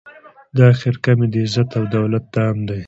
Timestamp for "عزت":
1.45-1.69